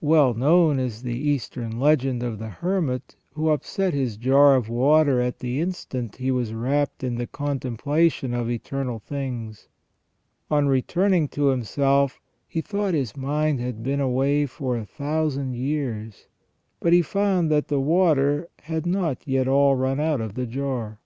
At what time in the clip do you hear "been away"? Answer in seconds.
13.82-14.46